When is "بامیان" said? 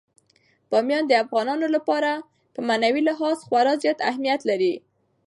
0.69-1.03